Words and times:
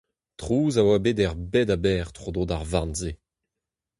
Trouz 0.41 0.71
a 0.81 0.83
oa 0.87 0.97
bet 1.03 1.19
er 1.25 1.35
bed 1.51 1.69
a-bezh 1.75 2.09
tro-dro 2.15 2.43
d'ar 2.49 2.65
varn-se. 2.71 3.11